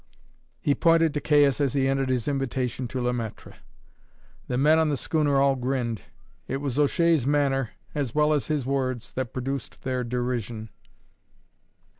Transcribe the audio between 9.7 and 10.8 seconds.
their derision.